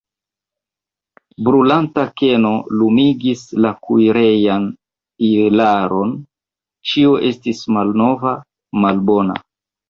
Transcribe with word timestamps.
Brulanta 1.47 2.05
keno 2.21 2.53
lumigis 2.79 3.43
la 3.65 3.73
kuirejan 3.89 4.65
ilaron, 5.29 6.15
ĉio 6.93 7.13
estis 7.29 7.63
malnova, 7.77 8.35
malbona. 8.87 9.39